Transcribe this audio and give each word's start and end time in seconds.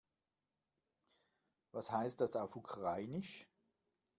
Was 1.73 1.91
heißt 1.91 2.21
das 2.21 2.35
auf 2.35 2.55
Ukrainisch? 2.55 3.47